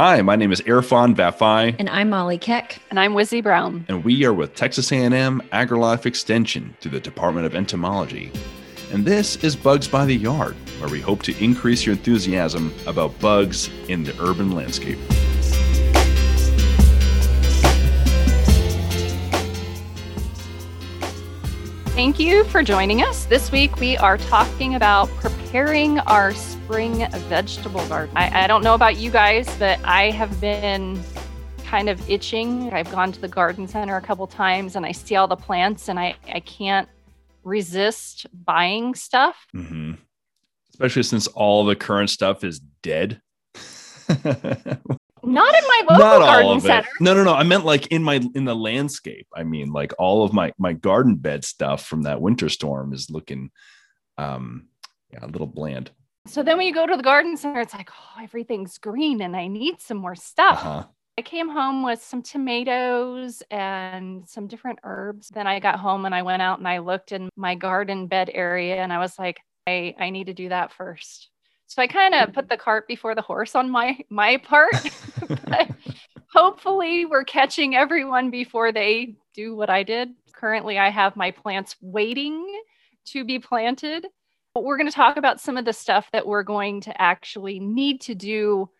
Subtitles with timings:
[0.00, 2.80] Hi, my name is Erfan Vafaie, And I'm Molly Keck.
[2.88, 3.84] And I'm Wizzie Brown.
[3.88, 8.30] and we are with Texas A&M AgriLife Extension through the Department of Entomology.
[8.92, 13.18] And this is Bugs by the Yard, where we hope to increase your enthusiasm about
[13.18, 15.00] bugs in the urban landscape.
[21.96, 23.24] Thank you for joining us.
[23.24, 25.08] This week we are talking about
[25.48, 28.14] preparing our spring vegetable garden.
[28.14, 31.02] I, I don't know about you guys, but I have been
[31.64, 32.70] kind of itching.
[32.70, 35.88] I've gone to the garden center a couple times and I see all the plants
[35.88, 36.86] and I, I can't
[37.44, 39.46] resist buying stuff.
[39.52, 39.92] hmm
[40.74, 43.22] Especially since all the current stuff is dead.
[44.08, 44.84] Not in
[45.24, 46.80] my local Not garden all of center.
[46.88, 47.00] it.
[47.00, 47.32] No, no, no.
[47.32, 49.26] I meant like in my in the landscape.
[49.34, 53.08] I mean, like all of my my garden bed stuff from that winter storm is
[53.08, 53.50] looking
[54.18, 54.68] um
[55.12, 55.90] yeah, a little bland.
[56.26, 59.34] So then when you go to the garden center, it's like, oh, everything's green and
[59.34, 60.58] I need some more stuff.
[60.58, 60.84] Uh-huh.
[61.18, 65.28] I came home with some tomatoes and some different herbs.
[65.30, 68.30] Then I got home and I went out and I looked in my garden bed
[68.32, 71.30] area and I was like, I, I need to do that first.
[71.66, 74.72] So I kind of put the cart before the horse on my my part.
[75.28, 75.70] But
[76.32, 80.10] hopefully we're catching everyone before they do what I did.
[80.32, 82.46] Currently I have my plants waiting
[83.06, 84.06] to be planted.
[84.54, 87.60] But we're going to talk about some of the stuff that we're going to actually
[87.60, 88.70] need to do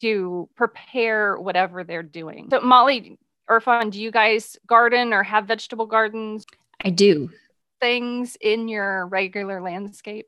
[0.00, 2.48] to prepare whatever they're doing.
[2.50, 6.46] So, Molly, Erfan, do you guys garden or have vegetable gardens,
[6.82, 7.30] I do.
[7.80, 10.26] things in your regular landscape?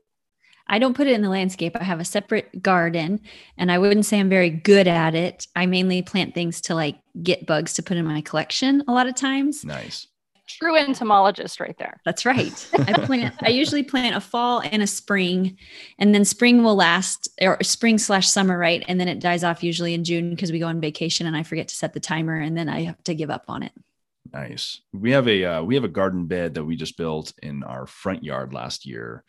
[0.67, 1.75] I don't put it in the landscape.
[1.75, 3.19] I have a separate garden
[3.57, 5.47] and I wouldn't say I'm very good at it.
[5.55, 9.07] I mainly plant things to like get bugs to put in my collection a lot
[9.07, 9.65] of times.
[9.65, 10.07] Nice.
[10.59, 11.99] True entomologist right there.
[12.05, 12.69] That's right.
[12.79, 15.57] I plant I usually plant a fall and a spring
[15.99, 18.83] and then spring will last or spring slash summer, right?
[18.87, 21.43] And then it dies off usually in June because we go on vacation and I
[21.43, 23.71] forget to set the timer and then I have to give up on it.
[24.33, 24.81] Nice.
[24.93, 27.85] We have a uh, we have a garden bed that we just built in our
[27.85, 29.23] front yard last year,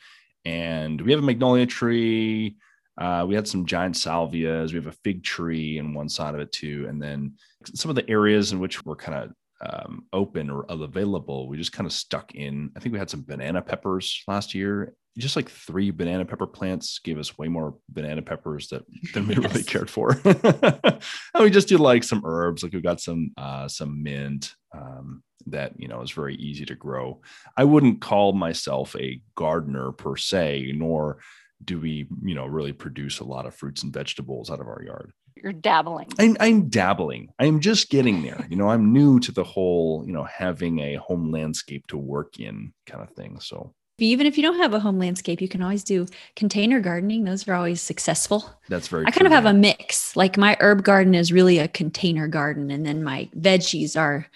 [0.44, 2.56] and we have a magnolia tree.
[2.96, 4.68] Uh, we had some giant salvias.
[4.68, 7.34] We have a fig tree in one side of it too, and then
[7.74, 11.72] some of the areas in which we're kind of um, open or available, we just
[11.72, 12.70] kind of stuck in.
[12.76, 14.94] I think we had some banana peppers last year.
[15.18, 19.34] Just like three banana pepper plants gave us way more banana peppers that than we
[19.36, 20.18] really cared for.
[20.24, 21.00] and
[21.38, 25.72] we just do like some herbs, like we got some uh, some mint um, that
[25.78, 27.20] you know is very easy to grow.
[27.56, 31.18] I wouldn't call myself a gardener per se, nor
[31.62, 34.82] do we you know really produce a lot of fruits and vegetables out of our
[34.82, 35.12] yard.
[35.42, 36.08] You're dabbling.
[36.18, 37.30] I'm, I'm dabbling.
[37.38, 38.46] I'm just getting there.
[38.48, 42.38] You know, I'm new to the whole you know having a home landscape to work
[42.38, 43.40] in kind of thing.
[43.40, 47.24] So Even if you don't have a home landscape, you can always do container gardening.
[47.24, 48.50] Those are always successful.
[48.68, 49.04] that's very.
[49.06, 50.16] I kind of true, have a mix.
[50.16, 54.26] Like my herb garden is really a container garden, and then my veggies are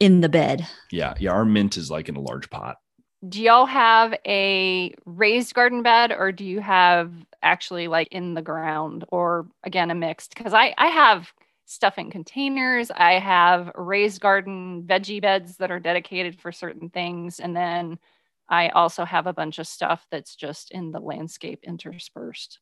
[0.00, 0.66] in the bed.
[0.90, 1.30] yeah yeah.
[1.32, 2.76] Our mint is like in a large pot.
[3.28, 7.10] Do y'all have a raised garden bed or do you have
[7.42, 10.34] actually like in the ground or again a mixed?
[10.34, 11.32] Because I, I have
[11.66, 12.90] stuff in containers.
[12.90, 17.40] I have raised garden veggie beds that are dedicated for certain things.
[17.40, 17.98] And then
[18.48, 22.58] I also have a bunch of stuff that's just in the landscape interspersed.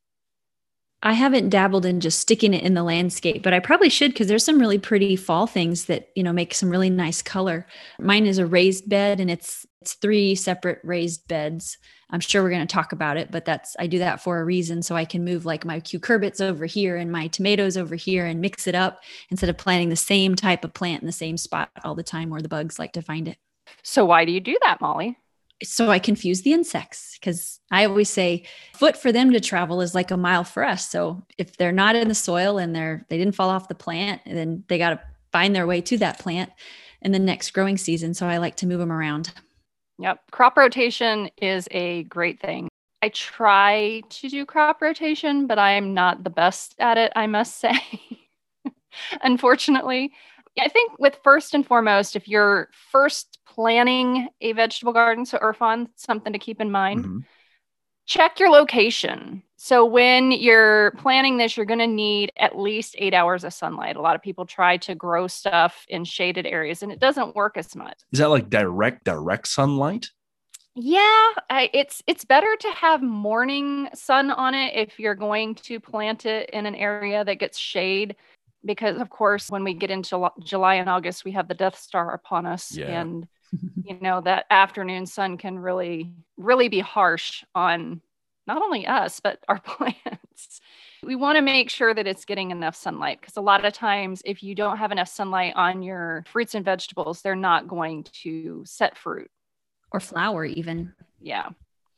[1.03, 4.27] I haven't dabbled in just sticking it in the landscape, but I probably should because
[4.27, 7.67] there's some really pretty fall things that you know make some really nice color.
[8.01, 11.79] Mine is a raised bed, and it's it's three separate raised beds.
[12.11, 14.45] I'm sure we're going to talk about it, but that's I do that for a
[14.45, 18.27] reason, so I can move like my cucurbits over here and my tomatoes over here
[18.27, 21.37] and mix it up instead of planting the same type of plant in the same
[21.37, 23.39] spot all the time where the bugs like to find it.
[23.85, 25.17] So why do you do that, Molly?
[25.63, 28.45] so I confuse the insects because I always say
[28.75, 30.91] foot for them to travel is like a mile for us.
[30.91, 34.21] So if they're not in the soil and they're they didn't fall off the plant,
[34.27, 35.01] then they got to
[35.33, 36.53] find their way to that plant
[37.01, 38.15] in the next growing season.
[38.15, 39.33] So I like to move them around.
[39.99, 40.31] Yep.
[40.31, 42.69] Crop rotation is a great thing.
[43.03, 47.57] I try to do crop rotation, but I'm not the best at it, I must
[47.61, 47.79] say.
[49.23, 50.13] Unfortunately,
[50.59, 55.89] I think with first and foremost, if you're first planning a vegetable garden, so Erfan,
[55.97, 57.25] something to keep in mind, Mhm.
[58.07, 59.43] check your location.
[59.67, 63.97] So when you're planning this, you're going to need at least eight hours of sunlight.
[63.97, 67.57] A lot of people try to grow stuff in shaded areas, and it doesn't work
[67.57, 67.99] as much.
[68.13, 70.11] Is that like direct direct sunlight?
[70.77, 75.81] Yeah, I, it's it's better to have morning sun on it if you're going to
[75.81, 78.15] plant it in an area that gets shade,
[78.65, 82.15] because of course when we get into July and August we have the Death Star
[82.15, 83.01] upon us, Yeah.
[83.01, 83.27] and
[83.83, 88.01] you know that afternoon sun can really really be harsh on
[88.47, 89.97] not only us but our plants.
[90.37, 90.61] plants.
[91.03, 94.23] We want to make sure that it's getting enough sunlight because a lot of times,
[94.25, 98.63] if you don't have enough sunlight on your fruits and vegetables, they're not going to
[98.65, 99.31] set fruit
[99.93, 100.93] or flower, even.
[101.21, 101.51] Yeah.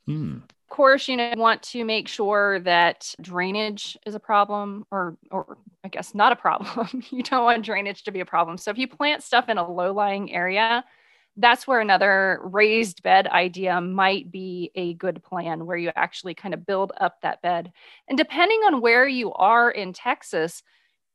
[0.06, 0.38] Hmm.
[0.70, 5.56] Of course, you know, want to make sure that drainage is a problem, or, or
[5.82, 7.02] I guess not a problem.
[7.10, 8.58] you don't want drainage to be a problem.
[8.58, 10.84] So if you plant stuff in a low lying area,
[11.38, 16.52] that's where another raised bed idea might be a good plan where you actually kind
[16.52, 17.72] of build up that bed.
[18.08, 20.62] And depending on where you are in Texas,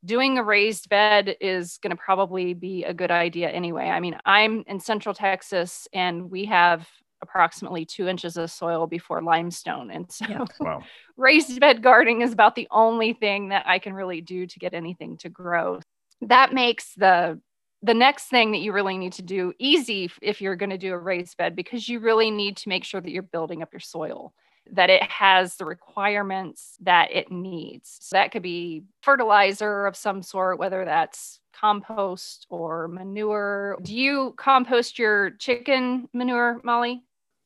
[0.06, 3.86] doing a raised bed is going to probably be a good idea anyway.
[3.86, 6.88] I mean, I'm in central Texas and we have
[7.22, 9.92] approximately two inches of soil before limestone.
[9.92, 10.46] And so yeah.
[10.60, 10.84] wow.
[11.18, 14.74] raised bed gardening is about the only thing that I can really do to get
[14.74, 15.80] anything to grow.
[16.22, 17.42] That makes the
[17.83, 20.94] the next thing that you really need to do easy if you're going to do
[20.94, 23.81] a raised bed because you really need to make sure that you're building up your
[23.81, 24.33] soil
[24.71, 27.97] that it has the requirements that it needs.
[28.00, 33.77] So that could be fertilizer of some sort whether that's compost or manure.
[33.81, 37.03] Do you compost your chicken manure molly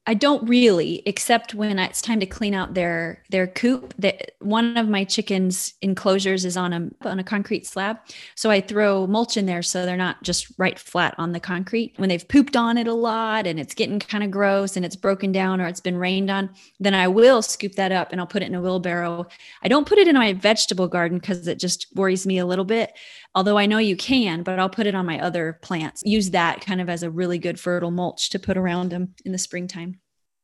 [0.09, 3.94] I don't really, except when it's time to clean out their their coop.
[4.00, 8.00] That one of my chickens' enclosures is on a on a concrete slab,
[8.33, 11.94] so I throw mulch in there so they're not just right flat on the concrete.
[11.98, 14.95] When they've pooped on it a lot and it's getting kind of gross and it's
[14.95, 16.50] broken down or it's been rained on,
[16.80, 19.27] then I will scoop that up and I'll put it in a wheelbarrow.
[19.62, 22.65] I don't put it in my vegetable garden because it just worries me a little
[22.65, 22.94] bit
[23.38, 26.01] although I know you can, but I'll put it on my other plants.
[26.04, 29.31] Use that kind of as a really good fertile mulch to put around them in
[29.31, 30.00] the springtime.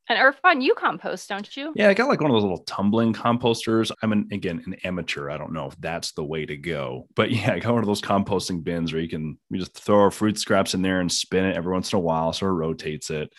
[0.07, 1.74] And Erfan, you compost, don't you?
[1.75, 3.92] Yeah, I got like one of those little tumbling composters.
[4.04, 5.31] I'm an again an amateur.
[5.31, 7.88] I don't know if that's the way to go, but yeah, I got one of
[7.88, 11.12] those composting bins where you can you just throw our fruit scraps in there and
[11.12, 13.34] spin it every once in a while, so it rotates it.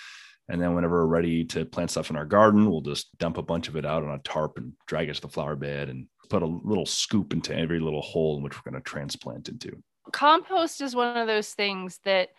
[0.49, 3.43] And then whenever we're ready to plant stuff in our garden, we'll just dump a
[3.43, 6.09] bunch of it out on a tarp and drag it to the flower bed and
[6.35, 9.81] put a little scoop into every little hole in which we're going to transplant into.
[10.11, 12.31] Compost is one of those things that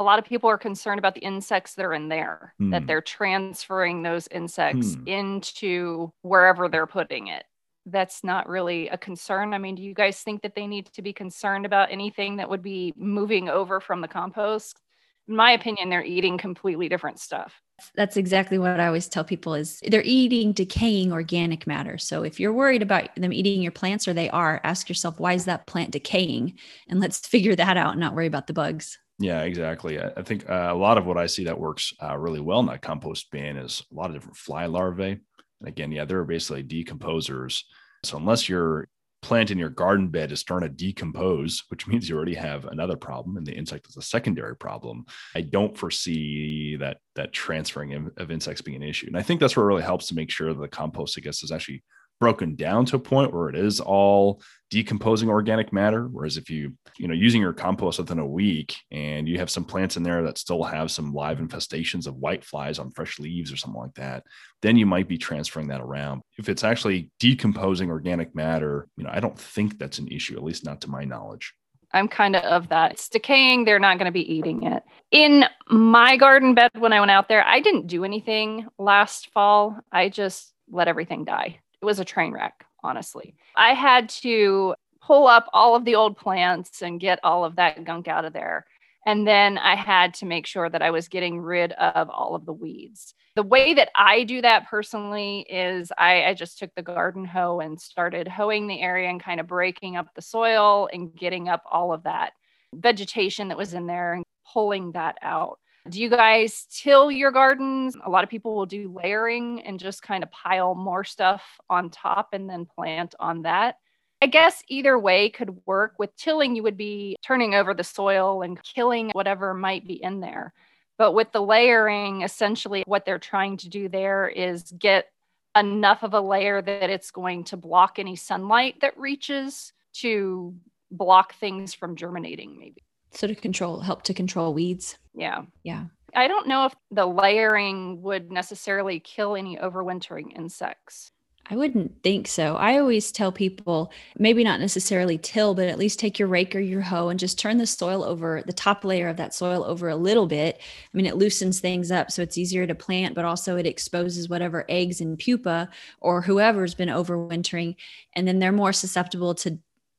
[0.00, 2.72] a lot of people are concerned about the insects that are in there, mm.
[2.72, 2.86] that hmm.
[2.86, 5.06] they're transferring those insects mm.
[5.06, 7.44] into wherever they're putting it.
[7.86, 9.54] That's not really a concern.
[9.54, 12.50] I mean, do you guys think that they need to be concerned about anything that
[12.50, 14.80] would be moving over from the compost?
[15.28, 17.62] In my opinion, they're eating completely different stuff.
[17.94, 21.98] That's exactly what I always tell people is they're eating decaying organic matter.
[21.98, 25.34] So if you're worried about them eating your plants or they are, ask yourself why
[25.34, 26.58] is that plant decaying
[26.88, 28.98] and let's figure that out and not worry about the bugs.
[29.18, 29.98] Yeah, exactly.
[29.98, 32.66] I, think uh, a lot of what I see that works uh, really well in
[32.66, 35.18] that compost bin is a lot of different fly larvae.
[35.60, 37.62] And again, yeah, they're basically decomposers.
[38.04, 38.88] So unless your
[39.22, 42.96] plant in your garden bed is starting to decompose, which means you already have another
[42.96, 45.04] problem, and the insect is a secondary problem.
[45.34, 49.06] I don't foresee that that transferring of insects being an issue.
[49.06, 51.22] And I think that's where it really helps to make sure that the compost, I
[51.22, 51.82] guess, is actually
[52.18, 54.40] broken down to a point where it is all
[54.70, 59.28] decomposing organic matter whereas if you you know using your compost within a week and
[59.28, 62.78] you have some plants in there that still have some live infestations of white flies
[62.78, 64.24] on fresh leaves or something like that
[64.62, 69.10] then you might be transferring that around if it's actually decomposing organic matter you know
[69.12, 71.54] i don't think that's an issue at least not to my knowledge
[71.92, 72.92] I'm kind of of that.
[72.92, 73.64] It's decaying.
[73.64, 74.82] They're not going to be eating it.
[75.12, 79.78] In my garden bed, when I went out there, I didn't do anything last fall.
[79.90, 83.34] I just let everything die it was a train wreck, honestly.
[83.56, 87.84] I had to pull up all of the old plants and get all of that
[87.84, 88.66] gunk out of there.
[89.06, 92.44] And then I had to make sure that I was getting rid of all of
[92.44, 93.14] the weeds.
[93.36, 97.60] The way that I do that personally is I, I, just took the garden hoe
[97.60, 101.62] and started hoeing the area and kind of breaking up the soil and getting up
[101.70, 102.32] all of that
[102.74, 105.60] vegetation that was in there and pulling that out.
[105.88, 107.96] Do you guys till your gardens?
[108.04, 111.90] A lot of people will do layering and just kind of pile more stuff on
[111.90, 113.76] top and then plant on that.
[114.22, 115.94] I guess either way could work.
[115.98, 120.20] With tilling, you would be turning over the soil and killing whatever might be in
[120.20, 120.54] there.
[120.98, 125.06] But with the layering, essentially what they're trying to do there is get
[125.54, 130.54] enough of a layer that it's going to block any sunlight that reaches to
[130.90, 132.85] block things from germinating, maybe.
[133.16, 134.98] So to control, help to control weeds.
[135.14, 135.42] Yeah.
[135.62, 135.84] Yeah.
[136.14, 141.12] I don't know if the layering would necessarily kill any overwintering insects.
[141.48, 142.56] I wouldn't think so.
[142.56, 146.60] I always tell people maybe not necessarily till, but at least take your rake or
[146.60, 149.88] your hoe and just turn the soil over, the top layer of that soil over
[149.88, 150.58] a little bit.
[150.58, 154.28] I mean, it loosens things up so it's easier to plant, but also it exposes
[154.28, 155.68] whatever eggs and pupa
[156.00, 157.76] or whoever's been overwintering.
[158.14, 159.58] And then they're more susceptible to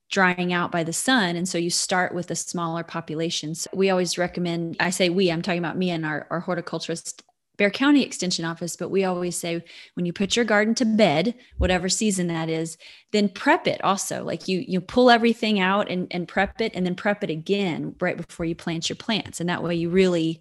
[0.09, 1.35] drying out by the sun.
[1.35, 3.55] And so you start with a smaller population.
[3.55, 7.23] So we always recommend, I say we, I'm talking about me and our, our horticulturist
[7.57, 9.63] Bexar County Extension Office, but we always say
[9.95, 12.77] when you put your garden to bed, whatever season that is,
[13.11, 14.23] then prep it also.
[14.23, 17.95] Like you you pull everything out and, and prep it and then prep it again
[17.99, 19.39] right before you plant your plants.
[19.39, 20.39] And that way you really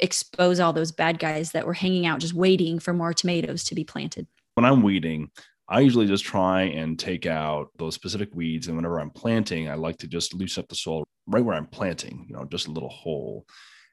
[0.00, 3.74] expose all those bad guys that were hanging out just waiting for more tomatoes to
[3.74, 4.26] be planted.
[4.54, 5.30] When I'm weeding,
[5.68, 8.68] I usually just try and take out those specific weeds.
[8.68, 11.66] And whenever I'm planting, I like to just loosen up the soil right where I'm
[11.66, 13.46] planting, you know, just a little hole.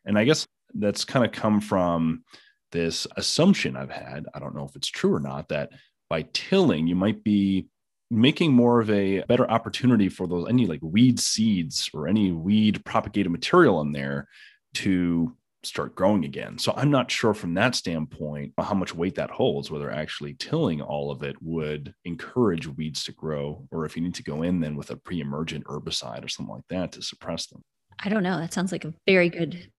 [0.05, 2.23] And I guess that's kind of come from
[2.71, 4.25] this assumption I've had.
[4.33, 5.69] I don't know if it's true or not that
[6.09, 7.67] by tilling, you might be
[8.09, 12.83] making more of a better opportunity for those any like weed seeds or any weed
[12.83, 14.27] propagated material in there
[14.73, 16.57] to start growing again.
[16.57, 20.33] So I'm not sure from that standpoint uh, how much weight that holds, whether actually
[20.33, 24.41] tilling all of it would encourage weeds to grow, or if you need to go
[24.41, 27.61] in then with a pre emergent herbicide or something like that to suppress them.
[28.03, 28.39] I don't know.
[28.39, 29.71] That sounds like a very good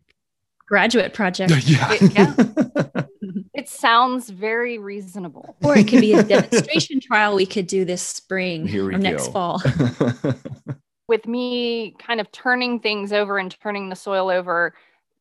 [0.67, 1.53] graduate project.
[1.67, 1.93] yeah.
[1.93, 3.03] It, yeah.
[3.55, 5.57] it sounds very reasonable.
[5.63, 8.99] Or it could be a demonstration trial we could do this spring Here we or
[8.99, 9.33] next go.
[9.33, 9.63] fall.
[11.09, 14.73] With me kind of turning things over and turning the soil over,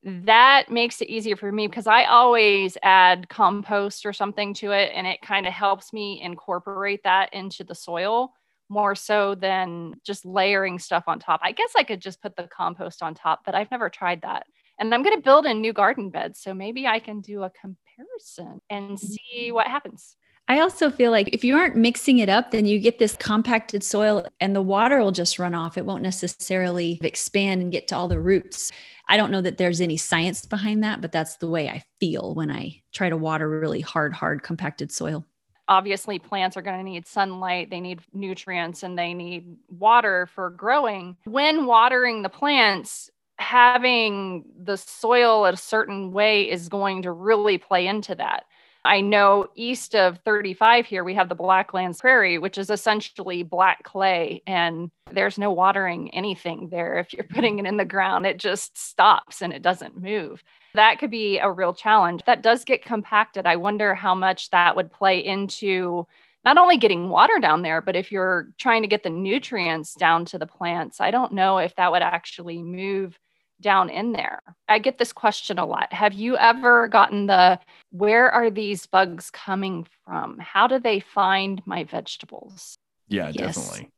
[0.04, 4.92] that makes it easier for me because I always add compost or something to it
[4.96, 8.34] and it kind of helps me incorporate that into the soil
[8.68, 11.42] more so than just layering stuff on top.
[11.44, 14.48] I guess I could just put the compost on top, but I've never tried that.
[14.80, 16.36] And I'm going to build a new garden bed.
[16.36, 19.00] So maybe I can do a comparison and mm.
[19.00, 20.16] see what happens.
[20.52, 23.86] I also feel like if you aren't mixing it up, then you get this compacted
[23.86, 25.78] soil and the water will just run off.
[25.78, 28.70] It won't necessarily expand and get to all the roots.
[29.08, 32.36] I don't know that there's any science behind that, but that's the way I feel
[32.36, 35.26] when I try to water really hard, hard compacted soil.
[35.70, 40.50] Obviously, plants are going to need sunlight, they need nutrients, and they need water for
[40.50, 41.16] growing.
[41.24, 47.88] When watering the plants, having the soil a certain way is going to really play
[47.88, 48.44] into that.
[48.84, 53.84] I know east of 35 here, we have the Blacklands Prairie, which is essentially black
[53.84, 56.98] clay, and there's no watering anything there.
[56.98, 60.44] If you're putting it in the ground, it just stops and it doesn't move.
[60.74, 62.24] That could be a real challenge.
[62.26, 63.46] That does get compacted.
[63.46, 66.08] I wonder how much that would play into
[66.44, 70.26] not only getting water down there, but if you're trying to get the nutrients down
[70.26, 73.20] to the plants, I don't know if that would actually move
[73.62, 74.42] down in there?
[74.68, 75.92] I get this question a lot.
[75.94, 77.60] Have you ever gotten the
[77.92, 80.40] where are these bugs coming from?
[80.40, 82.78] How do they find my vegetables?
[83.08, 83.56] Yeah, Yes.
[83.56, 83.92] definitely.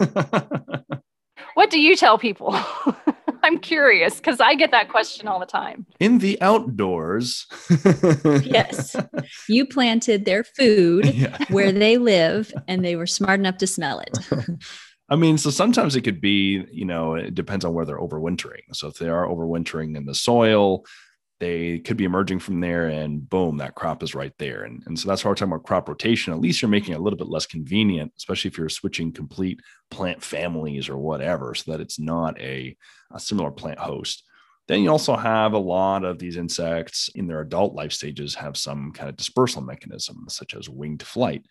[1.54, 2.54] What do you tell people?
[3.42, 5.84] I'm curious because I get that question all the time.
[6.00, 7.46] In the outdoors.
[8.44, 8.96] Yes.
[9.48, 11.36] You planted their food Yeah.
[11.50, 14.18] where they live and they were smart enough to smell it.
[15.12, 18.62] I mean, so sometimes it could be, you know, it depends on where they're overwintering.
[18.72, 20.86] So if they are overwintering in the soil,
[21.38, 24.62] they could be emerging from there and boom, that crop is right there.
[24.62, 26.32] And, and so that's why we're talking about crop rotation.
[26.32, 29.60] At least you're making it a little bit less convenient, especially if you're switching complete
[29.90, 32.74] plant families or whatever, so that it's not a,
[33.12, 34.24] a similar plant host.
[34.66, 38.56] Then you also have a lot of these insects in their adult life stages have
[38.56, 41.44] some kind of dispersal mechanism, such as winged flight.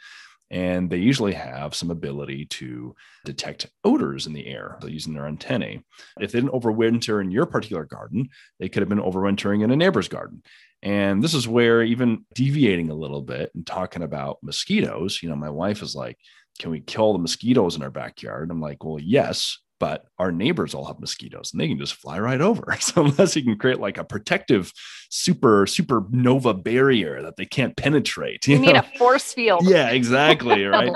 [0.51, 2.93] And they usually have some ability to
[3.23, 5.81] detect odors in the air using their antennae.
[6.19, 8.29] If they didn't overwinter in your particular garden,
[8.59, 10.43] they could have been overwintering in a neighbor's garden.
[10.83, 15.37] And this is where even deviating a little bit and talking about mosquitoes, you know,
[15.37, 16.17] my wife is like,
[16.59, 18.51] can we kill the mosquitoes in our backyard?
[18.51, 22.19] I'm like, well, yes, but our neighbors all have mosquitoes and they can just fly
[22.19, 22.77] right over.
[22.81, 24.71] So unless you can create like a protective
[25.09, 29.67] super supernova barrier that they can't penetrate, you You need a force field.
[29.67, 30.93] yeah exactly right?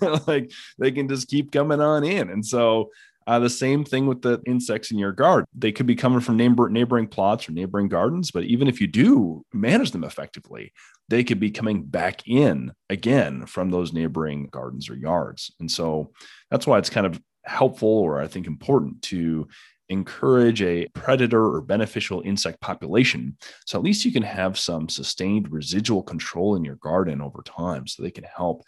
[0.28, 2.30] Like they can just keep coming on in.
[2.30, 2.90] And so
[3.26, 5.46] uh, the same thing with the insects in your garden.
[5.54, 8.86] They could be coming from neighbor, neighboring plots or neighboring gardens but even if you
[8.86, 10.72] do manage them effectively
[11.08, 15.52] they could be coming back in again from those neighboring gardens or yards.
[15.58, 16.12] And so
[16.50, 19.46] that's why it's kind of helpful or i think important to
[19.92, 23.36] encourage a predator or beneficial insect population.
[23.66, 27.86] So at least you can have some sustained residual control in your garden over time
[27.86, 28.64] so they can help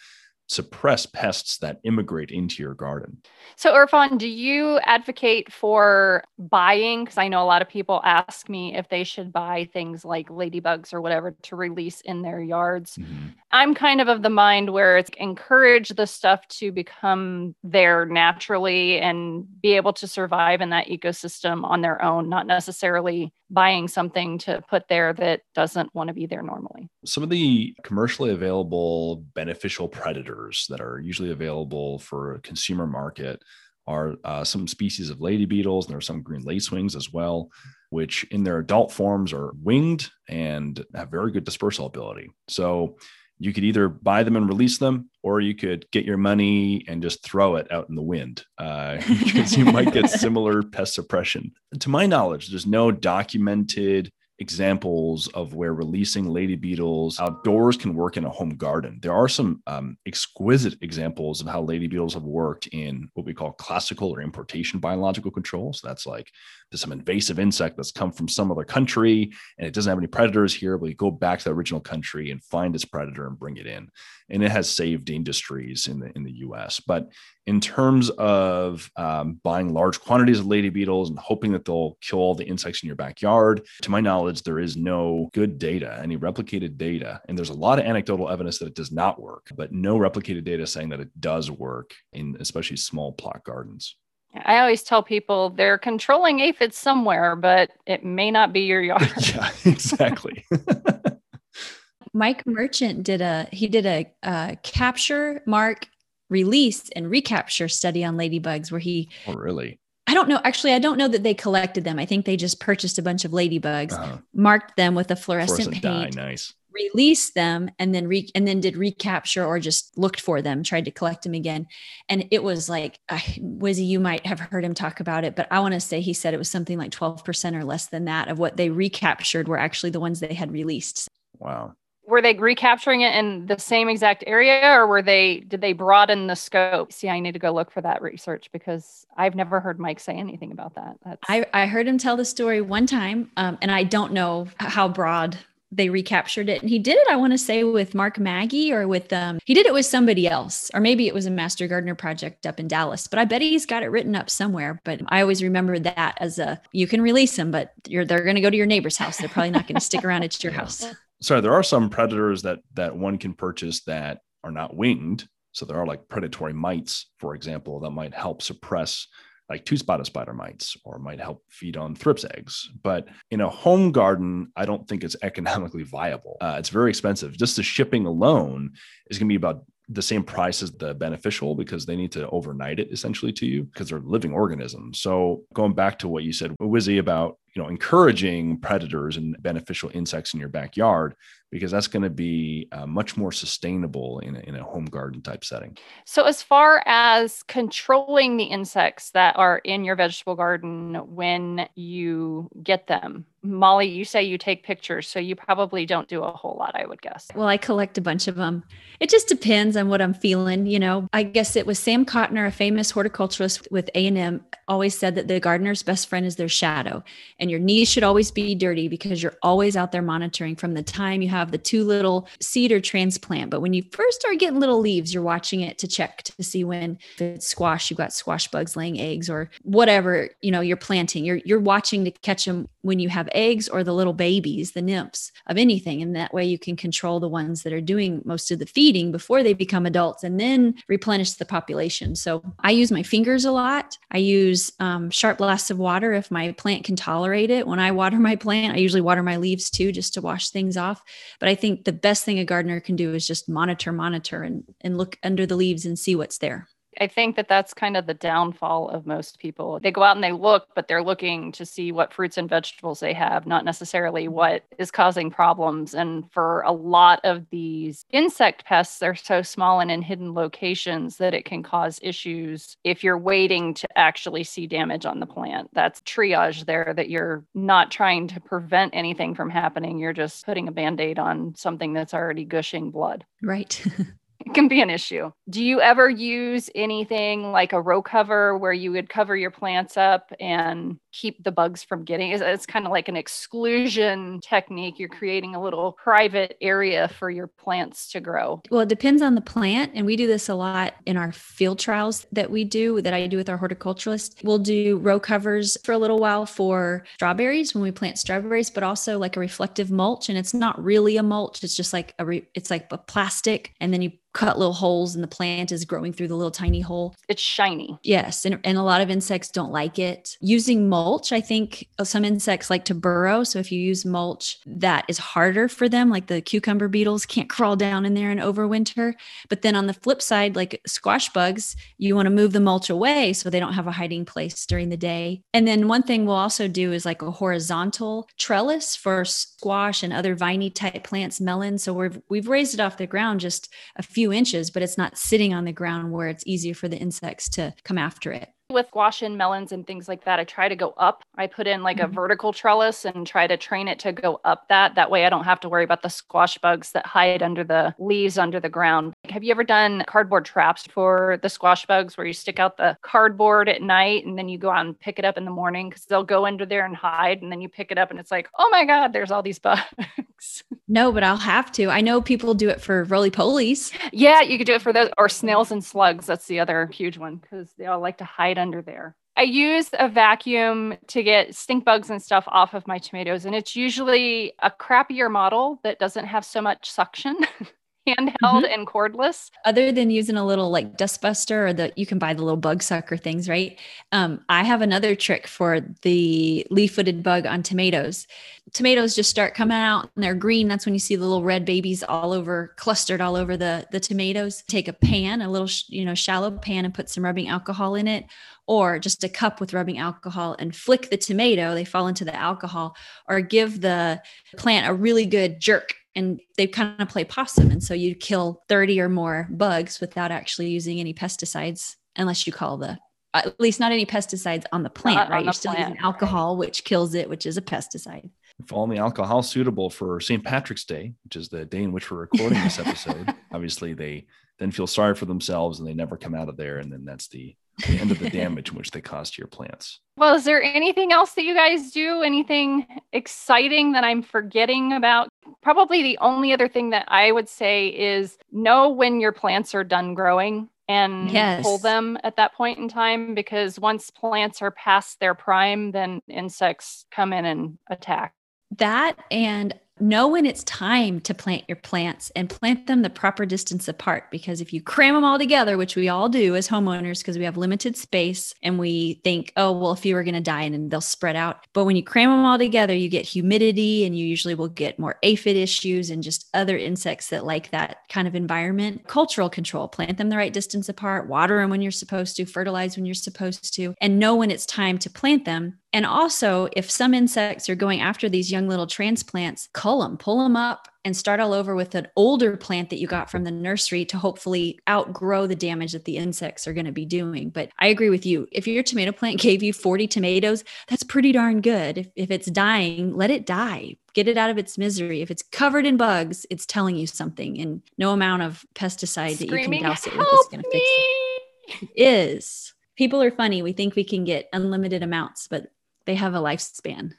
[0.49, 3.19] suppress pests that immigrate into your garden.
[3.57, 7.05] So, Erfan, do you advocate for buying?
[7.05, 10.29] Because I know a lot of people ask me if they should buy things like
[10.29, 12.97] ladybugs or whatever to release in their yards.
[12.97, 13.29] Mm-hmm.
[13.53, 18.99] I'm kind of of the mind where it's encourage the stuff to become there naturally
[18.99, 24.39] and be able to survive in that ecosystem on their own, not necessarily buying something
[24.39, 26.89] to put there that doesn't want to be there normally.
[27.05, 30.34] Some of the commercially available beneficial predators
[30.69, 33.43] that are usually available for a consumer market
[33.87, 37.51] are uh, some species of lady beetles, and there are some green lacewings as well.
[37.91, 42.29] which in their adult forms are winged and have very good dispersal ability.
[42.49, 42.97] So
[43.39, 47.03] you could either buy them and release them, or you could get your money and
[47.03, 51.53] just throw it out in the wind uh, because you might get similar pest suppression.
[51.79, 54.11] To my knowledge, there's no documented
[54.41, 58.99] examples of where releasing lady beetles outdoors can work in a home garden.
[59.01, 63.33] There are some um, exquisite examples of how lady beetles have worked in what we
[63.33, 65.73] call classical or importation biological control.
[65.73, 66.33] So that's like
[66.71, 70.09] there's some invasive insect that's come from some other country and it doesn't have any
[70.09, 73.39] predators here, but you go back to the original country and find its predator and
[73.39, 73.89] bring it in.
[74.31, 76.81] And it has saved industries in the in the US.
[76.81, 77.09] But
[77.47, 82.19] in terms of um, buying large quantities of lady beetles and hoping that they'll kill
[82.19, 86.17] all the insects in your backyard, to my knowledge, there is no good data, any
[86.17, 87.21] replicated data.
[87.29, 90.45] And there's a lot of anecdotal evidence that it does not work, but no replicated
[90.45, 93.97] data saying that it does work in especially small plot gardens.
[94.45, 99.13] I always tell people they're controlling aphids somewhere, but it may not be your yard.
[99.29, 100.45] yeah, exactly.
[102.17, 105.89] Mike Merchant did a he did a, a capture, mark,
[106.35, 109.09] release, and recapture study on ladybugs where he.
[109.27, 109.79] Oh, really?
[110.07, 110.41] I don't know.
[110.45, 111.99] Actually, I don't know that they collected them.
[111.99, 114.19] I think they just purchased a bunch of ladybugs, uh-huh.
[114.35, 116.23] marked them with a fluorescent, fluorescent paint, dye.
[116.23, 120.63] nice released them and then re- and then did recapture or just looked for them
[120.63, 121.67] tried to collect them again
[122.09, 125.47] and it was like uh, wizzie you might have heard him talk about it but
[125.51, 128.29] i want to say he said it was something like 12% or less than that
[128.29, 131.75] of what they recaptured were actually the ones they had released wow
[132.07, 136.27] were they recapturing it in the same exact area or were they did they broaden
[136.27, 136.93] the scope?
[136.93, 140.15] See i need to go look for that research because i've never heard mike say
[140.15, 140.97] anything about that.
[141.05, 141.21] That's...
[141.29, 144.89] I, I heard him tell the story one time um, and i don't know how
[144.89, 145.39] broad
[145.73, 146.61] they recaptured it.
[146.61, 149.55] And he did it i want to say with mark maggie or with um he
[149.55, 152.69] did it with somebody else or maybe it was a master gardener project up in
[152.69, 154.81] dallas but i bet he's got it written up somewhere.
[154.85, 158.37] But i always remember that as a you can release them but you're they're going
[158.37, 159.19] to go to your neighbor's house.
[159.19, 160.87] They're probably not going to stick around at your house
[161.25, 165.65] sorry there are some predators that that one can purchase that are not winged so
[165.65, 169.07] there are like predatory mites for example that might help suppress
[169.51, 172.71] like two spotted spider mites or might help feed on thrips eggs.
[172.83, 176.37] But in a home garden, I don't think it's economically viable.
[176.41, 177.37] Uh, it's very expensive.
[177.37, 178.73] Just the shipping alone
[179.11, 182.29] is going to be about the same price as the beneficial because they need to
[182.31, 185.01] overnight it essentially to you because they're living organisms.
[185.01, 189.91] So going back to what you said, Wizzie, about you know encouraging predators and beneficial
[189.95, 191.15] insects in your backyard
[191.51, 195.23] because that's going to be uh, much more sustainable in a, in a home garden
[195.23, 195.77] type setting.
[196.05, 202.51] So, as far as controlling the insects that are in your vegetable garden when you
[202.63, 206.57] get them, Molly, you say you take pictures, so you probably don't do a whole
[206.59, 207.29] lot, I would guess.
[207.35, 208.65] Well, I collect a bunch of them.
[209.01, 210.67] It just depends on what I'm feeling.
[210.67, 215.15] You know, I guess it was Sam Cotner, a famous horticulturist with A&M, always said
[215.17, 217.05] that the gardener's best friend is their shadow.
[217.39, 220.83] And your knees should always be dirty because you're always out there monitoring from the
[220.83, 223.51] time you have the two little seed or transplant.
[223.51, 226.65] But when you first start getting little leaves, you're watching it to check to see
[226.65, 231.25] when it's squash, you've got squash bugs laying eggs or whatever, you know, you're planting.
[231.25, 234.83] You're you're watching to catch them when you have eggs or the little babies, the
[234.83, 236.03] nymphs of anything.
[236.03, 239.13] And that way you can control the ones that are doing most of the feeding
[239.13, 242.17] before they become adults and then replenish the population.
[242.17, 243.99] So I use my fingers a lot.
[244.11, 247.67] I use um, sharp blasts of water if my plant can tolerate it.
[247.67, 250.77] When I water my plant, I usually water my leaves too, just to wash things
[250.77, 251.03] off.
[251.41, 254.65] But I think the best thing a gardener can do is just monitor, monitor, and,
[254.81, 256.69] and look under the leaves and see what's there.
[257.01, 259.81] I think that that's kind of the downfall of most people.
[259.81, 263.01] They go out and they look, but they're looking to see what fruits and vegetables
[263.01, 264.35] they have, not necessarily mm-hmm.
[264.35, 265.95] what is causing problems.
[265.95, 271.17] And for a lot of these insect pests, they're so small and in hidden locations
[271.19, 275.71] that it can cause issues if you're waiting to actually see damage on the plant.
[275.73, 279.99] That's triage there that you're not trying to prevent anything from happening.
[279.99, 283.25] You're just putting a band aid on something that's already gushing blood.
[283.43, 283.85] Right.
[284.45, 285.33] it can be an issue.
[285.49, 289.97] Do you ever use anything like a row cover where you would cover your plants
[289.97, 292.33] up and keep the bugs from getting?
[292.33, 294.99] It's, it's kind of like an exclusion technique.
[294.99, 298.61] You're creating a little private area for your plants to grow.
[298.71, 299.93] Well, it depends on the plant.
[299.95, 303.27] And we do this a lot in our field trials that we do, that I
[303.27, 304.41] do with our horticulturist.
[304.43, 308.83] We'll do row covers for a little while for strawberries when we plant strawberries, but
[308.83, 310.29] also like a reflective mulch.
[310.29, 313.73] And it's not really a mulch, it's just like a, re- it's like a plastic.
[313.81, 316.81] And then you cut little holes and the plant is growing through the little tiny
[316.81, 317.15] hole.
[317.29, 317.97] It's shiny.
[318.03, 318.45] Yes.
[318.45, 320.37] And, and a lot of insects don't like it.
[320.41, 323.45] Using mulch mulch, I think uh, some insects like to burrow.
[323.45, 326.09] So if you use mulch, that is harder for them.
[326.09, 329.13] Like the cucumber beetles can't crawl down in there and overwinter.
[329.51, 332.89] But then on the flip side, like squash bugs, you want to move the mulch
[332.89, 335.43] away so they don't have a hiding place during the day.
[335.53, 340.13] And then one thing we'll also do is like a horizontal trellis for squash and
[340.13, 341.83] other viney type plants, melons.
[341.83, 345.19] So we've we've raised it off the ground just a few inches, but it's not
[345.19, 348.89] sitting on the ground where it's easier for the insects to come after it with
[348.89, 351.23] squash and melons and things like that, I try to go up.
[351.37, 352.11] I put in like mm-hmm.
[352.11, 354.95] a vertical trellis and try to train it to go up that.
[354.95, 357.95] That way I don't have to worry about the squash bugs that hide under the
[357.99, 359.15] leaves under the ground.
[359.31, 362.97] Have you ever done cardboard traps for the squash bugs where you stick out the
[363.03, 365.89] cardboard at night and then you go out and pick it up in the morning
[365.89, 368.31] because they'll go under there and hide and then you pick it up and it's
[368.31, 370.65] like, oh my God, there's all these bugs.
[370.87, 371.89] No, but I'll have to.
[371.89, 373.93] I know people do it for roly polies.
[374.13, 376.27] Yeah, you could do it for those or snails and slugs.
[376.27, 379.15] That's the other huge one because they all like to hide under there.
[379.37, 383.55] I use a vacuum to get stink bugs and stuff off of my tomatoes, and
[383.55, 387.37] it's usually a crappier model that doesn't have so much suction.
[388.07, 388.65] handheld mm-hmm.
[388.67, 389.51] and cordless.
[389.65, 392.83] Other than using a little like dustbuster or the you can buy the little bug
[392.83, 393.79] sucker things, right?
[394.13, 398.27] Um, I have another trick for the leaf-footed bug on tomatoes.
[398.73, 400.69] Tomatoes just start coming out and they're green.
[400.69, 404.01] That's when you see the little red babies all over, clustered all over the the
[404.01, 404.63] tomatoes.
[404.69, 408.09] Take a pan, a little you know shallow pan, and put some rubbing alcohol in
[408.09, 408.27] it,
[408.67, 411.75] or just a cup with rubbing alcohol and flick the tomato.
[411.75, 412.97] They fall into the alcohol,
[413.29, 414.23] or give the
[414.57, 417.71] plant a really good jerk and they kind of play possum.
[417.71, 422.53] And so you kill 30 or more bugs without actually using any pesticides, unless you
[422.53, 422.99] call the,
[423.33, 425.45] at least not any pesticides on the plant, not right?
[425.45, 425.91] You're still plant.
[425.91, 428.31] using alcohol, which kills it, which is a pesticide.
[428.63, 430.45] If only alcohol suitable for St.
[430.45, 433.35] Patrick's Day, which is the day in which we're recording this episode.
[433.53, 434.27] Obviously, they
[434.61, 436.79] then feel sorry for themselves and they never come out of there.
[436.79, 440.01] And then that's the the end of the damage which they cause to your plants.
[440.17, 442.23] Well, is there anything else that you guys do?
[442.23, 445.29] Anything exciting that I'm forgetting about?
[445.63, 449.85] Probably the only other thing that I would say is know when your plants are
[449.85, 451.63] done growing and yes.
[451.63, 456.21] pull them at that point in time because once plants are past their prime, then
[456.29, 458.35] insects come in and attack.
[458.77, 463.47] That and know when it's time to plant your plants and plant them the proper
[463.47, 467.19] distance apart because if you cram them all together which we all do as homeowners
[467.19, 470.41] because we have limited space and we think oh well a few are going to
[470.41, 471.65] die and then they'll spread out.
[471.73, 474.99] But when you cram them all together you get humidity and you usually will get
[474.99, 479.07] more aphid issues and just other insects that like that kind of environment.
[479.07, 482.97] Cultural control plant them the right distance apart water them when you're supposed to fertilize
[482.97, 486.91] when you're supposed to and know when it's time to plant them and also, if
[486.91, 491.17] some insects are going after these young little transplants, cull them, pull them up, and
[491.17, 494.81] start all over with an older plant that you got from the nursery to hopefully
[494.91, 497.49] outgrow the damage that the insects are going to be doing.
[497.49, 498.49] But I agree with you.
[498.51, 501.99] If your tomato plant gave you 40 tomatoes, that's pretty darn good.
[501.99, 503.97] If, if it's dying, let it die.
[504.15, 505.21] Get it out of its misery.
[505.21, 509.49] If it's covered in bugs, it's telling you something, and no amount of pesticide Screaming,
[509.49, 511.89] that you can douse it with is going to fix it.
[511.95, 512.75] It is.
[512.97, 513.63] People are funny.
[513.63, 515.71] We think we can get unlimited amounts, but
[516.07, 517.13] they have a lifespan.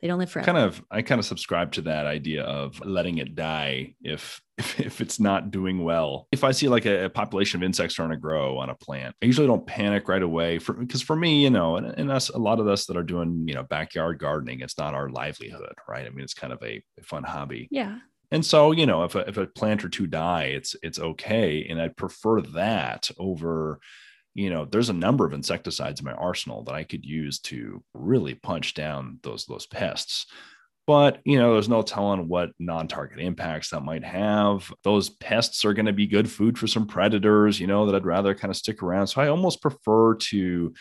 [0.00, 0.46] They don't live forever.
[0.46, 4.80] Kind of, I kind of subscribe to that idea of letting it die if if,
[4.80, 6.28] if it's not doing well.
[6.32, 9.14] If I see like a, a, population of insects starting to grow on a plant,
[9.22, 10.58] I usually don't panic right away.
[10.58, 13.02] For because for me, you know, and, and us, a lot of us that are
[13.02, 16.06] doing you know backyard gardening, it's not our livelihood, right?
[16.06, 17.68] I mean, it's kind of a, a fun hobby.
[17.70, 17.98] Yeah.
[18.30, 21.66] And so, you know, if a, if a plant or two die, it's it's okay,
[21.68, 23.80] and I'd prefer that over
[24.36, 27.82] you know there's a number of insecticides in my arsenal that i could use to
[27.94, 30.26] really punch down those those pests.
[30.86, 34.72] But you know there's no telling what non-target impacts that might have.
[34.84, 38.06] Those pests are going to be good food for some predators you know that i'd
[38.06, 39.08] rather kind of stick around.
[39.08, 40.72] So i almost prefer to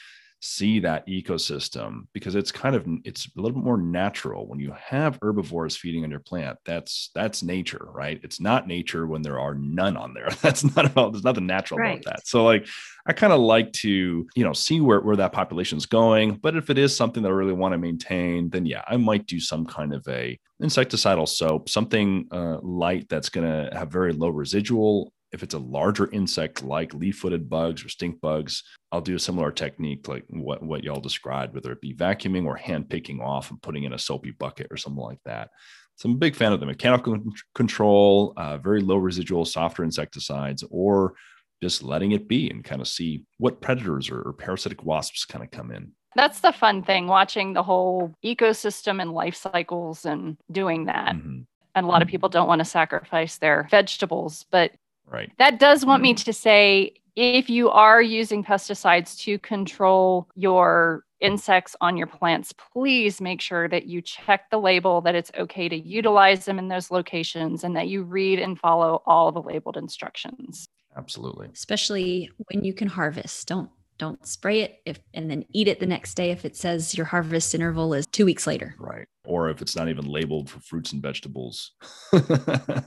[0.46, 4.48] see that ecosystem because it's kind of it's a little bit more natural.
[4.48, 8.20] When you have herbivores feeding on your plant that's that's nature right?
[8.24, 10.30] It's not nature when there are none on there.
[10.42, 12.00] That's not about there's nothing natural right.
[12.00, 12.28] about that.
[12.28, 12.68] So like
[13.08, 16.36] i kind of like to you know see where, where that population is going.
[16.36, 19.26] But if it is something that i really want to maintain then yeah i might
[19.26, 24.14] do some kind of a insecticidal soap something uh, light that's going to have very
[24.14, 29.16] low residual if it's a larger insect like leaf-footed bugs or stink bugs, I'll do
[29.16, 33.20] a similar technique like what, what y'all described, whether it be vacuuming or hand picking
[33.20, 35.50] off and putting in a soapy bucket or something like that.
[35.98, 37.18] So I'm a big fan of the mechanical
[37.54, 41.16] control, uh, very low residual, softer insecticides, or
[41.64, 45.44] just letting it be and kind of see what predators or, or parasitic wasps kind
[45.44, 45.92] of come in.
[46.16, 51.16] That's the fun thing, watching the whole ecosystem and life cycles and doing that.
[51.16, 51.42] Mm-hmm.
[51.76, 54.72] And a lot of people don't want to sacrifice their vegetables, but
[55.08, 55.32] Right.
[55.38, 56.24] That does want me mm-hmm.
[56.24, 63.22] to say if you are using pesticides to control your insects on your plants, please
[63.22, 66.92] make sure that you check the label that it's okay to utilize them in those
[66.92, 70.68] locations and that you read and follow all the labeled instructions.
[70.98, 71.50] Absolutely.
[71.54, 73.48] Especially when you can harvest.
[73.48, 76.98] Don't don't spray it if and then eat it the next day if it says
[76.98, 78.76] your harvest interval is 2 weeks later.
[78.78, 79.08] Right.
[79.26, 81.72] Or if it's not even labeled for fruits and vegetables.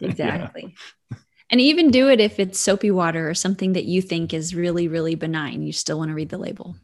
[0.00, 0.74] exactly.
[1.50, 4.88] And even do it if it's soapy water or something that you think is really
[4.88, 5.62] really benign.
[5.62, 6.76] You still want to read the label.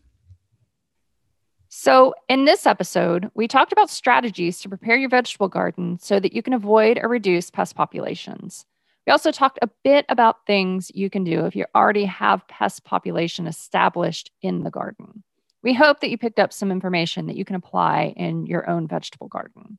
[1.69, 6.33] So, in this episode, we talked about strategies to prepare your vegetable garden so that
[6.33, 8.65] you can avoid or reduce pest populations.
[9.07, 12.85] We also talked a bit about things you can do if you already have pest
[12.85, 15.25] population established in the garden.
[15.65, 18.87] We hope that you picked up some information that you can apply in your own
[18.87, 19.79] vegetable garden.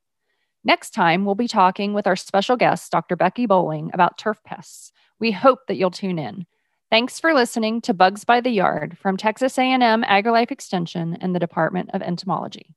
[0.68, 3.16] Next time, we'll be talking with our special guest, Dr.
[3.16, 4.92] Becky Bowling, about turf pests.
[5.20, 6.48] We hope that you'll tune in.
[6.90, 11.40] Thanks for listening to Bugs by the Yard from Texas A&M AgriLife Extension and the
[11.40, 12.76] Department of Entomology.